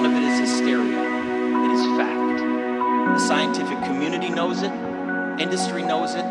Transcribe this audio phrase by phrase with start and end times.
[0.00, 1.00] none of it is hysteria.
[1.64, 2.38] It is fact.
[2.38, 4.70] The scientific community knows it,
[5.40, 6.22] industry knows it,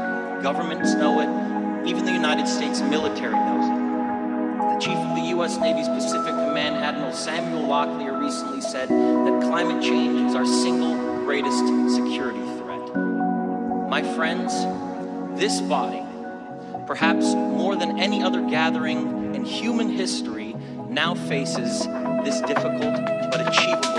[0.42, 4.74] governments know it, even the United States military knows it.
[4.74, 5.58] The chief of the U.S.
[5.58, 11.60] Navy's Pacific Command, Admiral Samuel Locklear, recently said that climate change is our single greatest
[11.94, 12.96] security threat.
[13.90, 14.54] My friends,
[15.38, 16.04] this body,
[16.86, 20.56] perhaps more than any other gathering in human history,
[20.88, 21.86] now faces
[22.28, 22.94] this difficult
[23.32, 23.97] but achievable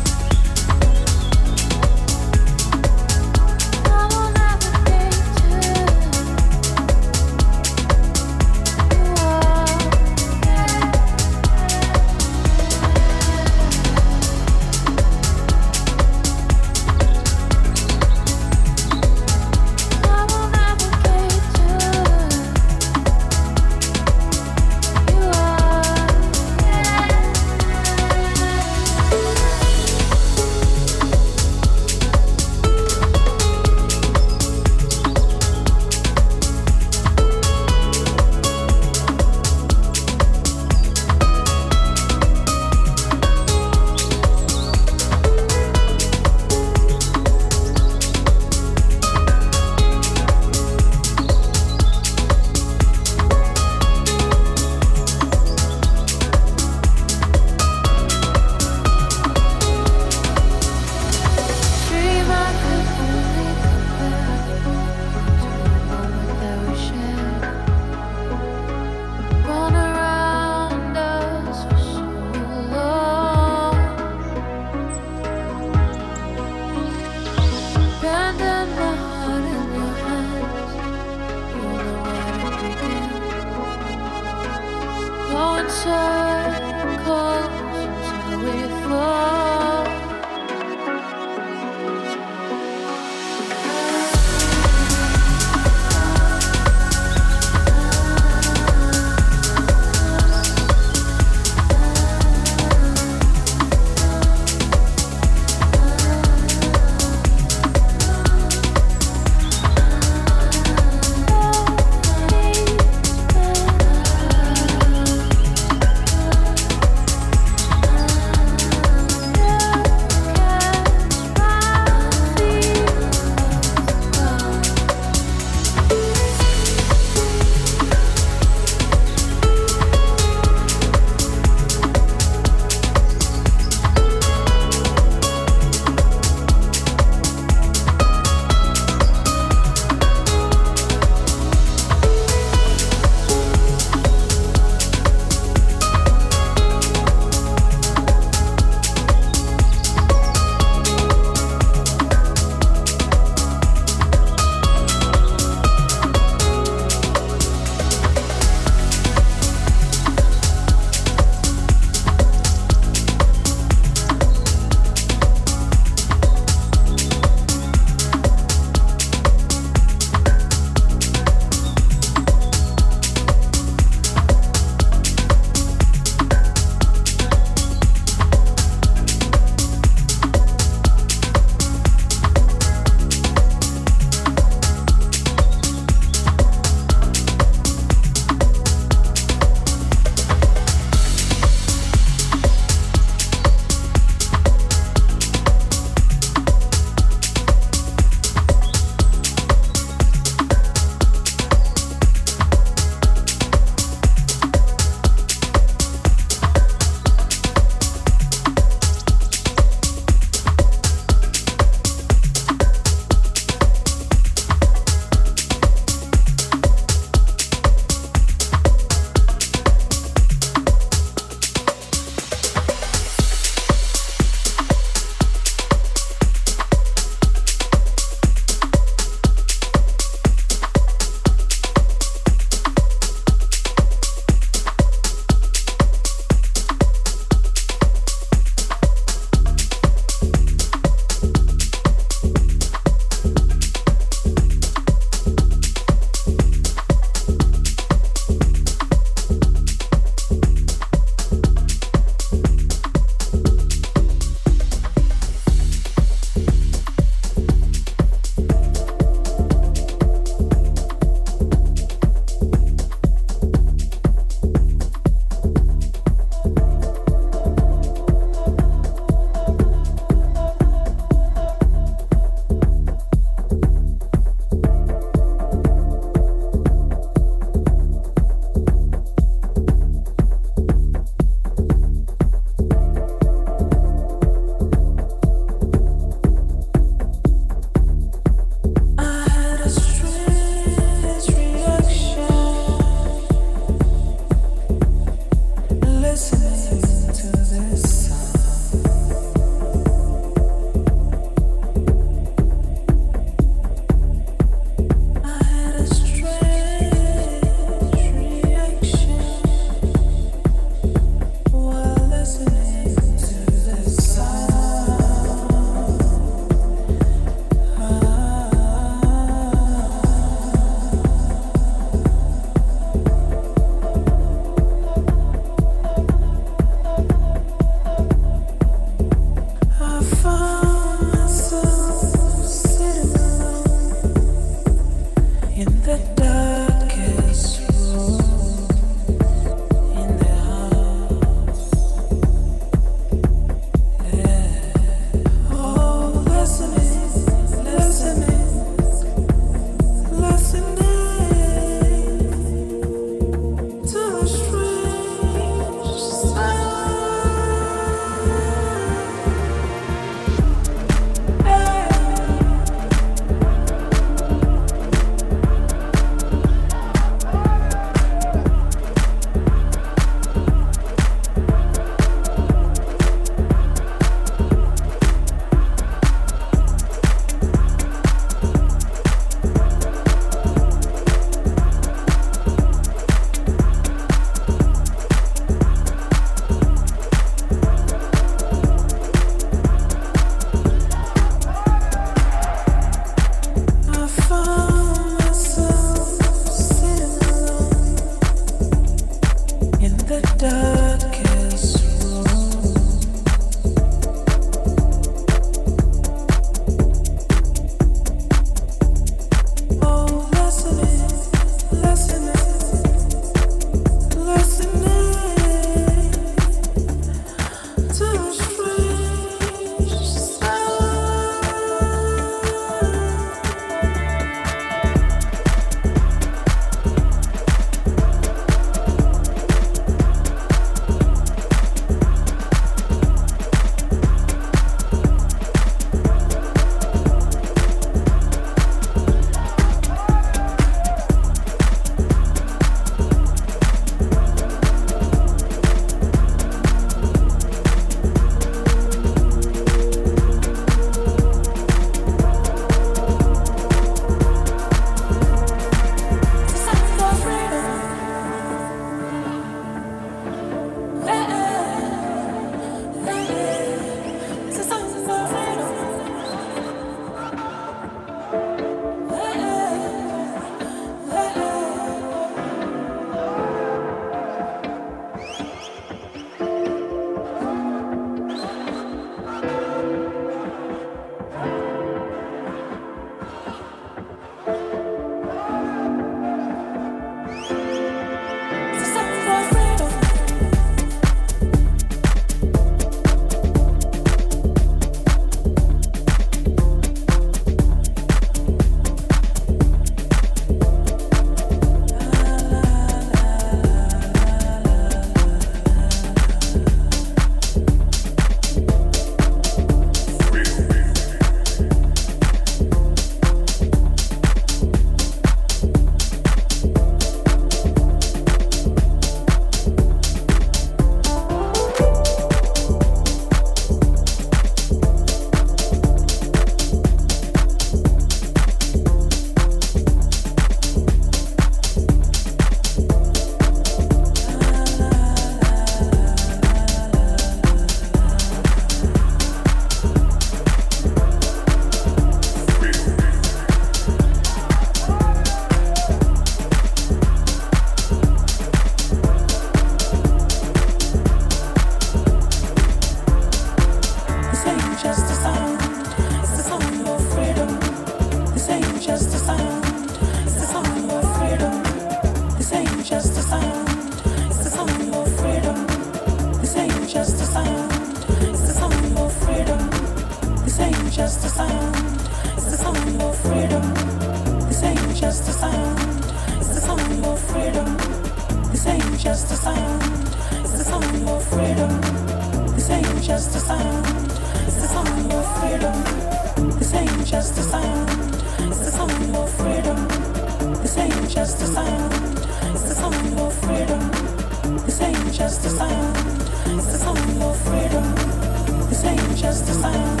[595.31, 596.59] just a sign.
[596.59, 598.67] It's a song of freedom.
[598.67, 600.00] This ain't just a song.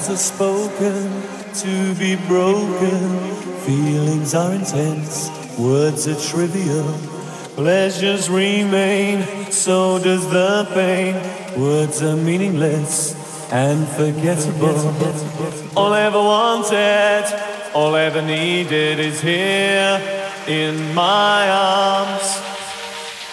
[0.00, 1.22] Vows are spoken
[1.52, 3.18] to be broken.
[3.66, 5.28] Feelings are intense,
[5.58, 6.90] words are trivial.
[7.54, 11.14] Pleasures remain, so does the pain.
[11.60, 13.14] Words are meaningless
[13.52, 14.78] and forgettable.
[15.76, 17.24] All I ever wanted,
[17.74, 20.00] all I ever needed is here
[20.46, 22.39] in my arms.